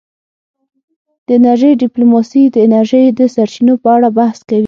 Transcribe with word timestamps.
د 1.27 1.27
انرژۍ 1.39 1.71
ډیپلوماسي 1.83 2.43
د 2.49 2.55
انرژۍ 2.67 3.05
د 3.19 3.21
سرچینو 3.35 3.73
په 3.83 3.87
اړه 3.95 4.07
بحث 4.17 4.39
کوي 4.49 4.59